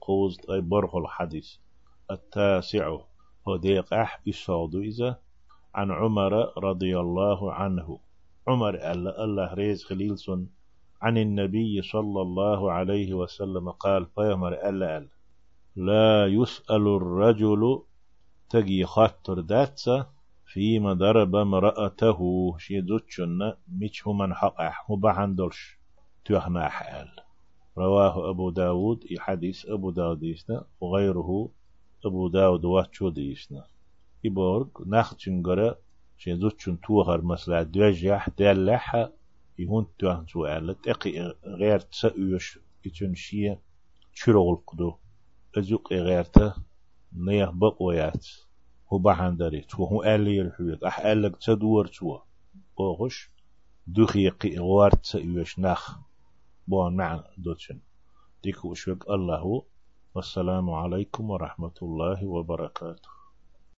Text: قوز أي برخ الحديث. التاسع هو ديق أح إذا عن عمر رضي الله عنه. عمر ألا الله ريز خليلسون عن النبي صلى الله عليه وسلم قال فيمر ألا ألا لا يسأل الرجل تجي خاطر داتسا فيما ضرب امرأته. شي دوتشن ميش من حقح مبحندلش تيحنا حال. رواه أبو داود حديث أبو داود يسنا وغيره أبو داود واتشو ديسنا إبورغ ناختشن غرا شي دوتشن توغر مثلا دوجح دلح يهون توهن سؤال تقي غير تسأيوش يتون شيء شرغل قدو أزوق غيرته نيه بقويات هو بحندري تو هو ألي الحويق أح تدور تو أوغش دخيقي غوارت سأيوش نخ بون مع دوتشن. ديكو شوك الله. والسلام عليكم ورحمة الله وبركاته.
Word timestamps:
قوز 0.00 0.40
أي 0.50 0.60
برخ 0.60 0.96
الحديث. 0.96 1.56
التاسع 2.10 2.98
هو 3.48 3.56
ديق 3.56 3.94
أح 3.94 4.20
إذا 4.74 5.18
عن 5.74 5.90
عمر 5.90 6.58
رضي 6.58 6.98
الله 6.98 7.52
عنه. 7.52 7.98
عمر 8.48 8.74
ألا 8.74 9.24
الله 9.24 9.54
ريز 9.54 9.84
خليلسون 9.84 10.50
عن 11.02 11.18
النبي 11.18 11.82
صلى 11.82 12.22
الله 12.22 12.72
عليه 12.72 13.14
وسلم 13.14 13.70
قال 13.70 14.06
فيمر 14.06 14.52
ألا 14.52 14.98
ألا 14.98 15.08
لا 15.76 16.26
يسأل 16.26 16.86
الرجل 16.88 17.82
تجي 18.48 18.86
خاطر 18.86 19.40
داتسا 19.40 20.06
فيما 20.46 20.92
ضرب 20.92 21.36
امرأته. 21.36 22.20
شي 22.58 22.80
دوتشن 22.80 23.52
ميش 23.68 24.06
من 24.06 24.34
حقح 24.34 24.90
مبحندلش 24.90 25.78
تيحنا 26.24 26.68
حال. 26.68 27.08
رواه 27.80 28.30
أبو 28.30 28.50
داود 28.50 29.04
حديث 29.18 29.66
أبو 29.66 29.90
داود 29.90 30.22
يسنا 30.22 30.64
وغيره 30.80 31.50
أبو 32.04 32.28
داود 32.28 32.64
واتشو 32.64 33.08
ديسنا 33.08 33.66
إبورغ 34.26 34.68
ناختشن 34.86 35.42
غرا 35.46 35.76
شي 36.18 36.34
دوتشن 36.34 36.80
توغر 36.80 37.22
مثلا 37.22 37.62
دوجح 37.62 38.28
دلح 38.28 39.08
يهون 39.58 39.86
توهن 39.98 40.26
سؤال 40.26 40.80
تقي 40.82 41.34
غير 41.44 41.80
تسأيوش 41.80 42.58
يتون 42.84 43.14
شيء 43.14 43.58
شرغل 44.12 44.56
قدو 44.66 44.94
أزوق 45.58 45.92
غيرته 45.92 46.54
نيه 47.12 47.44
بقويات 47.44 48.26
هو 48.92 48.98
بحندري 48.98 49.60
تو 49.60 49.84
هو 49.84 50.02
ألي 50.02 50.40
الحويق 50.40 50.84
أح 50.84 51.12
تدور 51.46 51.86
تو 51.86 52.18
أوغش 52.80 53.30
دخيقي 53.86 54.58
غوارت 54.58 55.06
سأيوش 55.06 55.58
نخ 55.58 56.09
بون 56.66 56.96
مع 56.96 57.24
دوتشن. 57.38 57.80
ديكو 58.42 58.74
شوك 58.74 59.10
الله. 59.10 59.62
والسلام 60.14 60.70
عليكم 60.70 61.30
ورحمة 61.30 61.74
الله 61.82 62.26
وبركاته. 62.26 63.19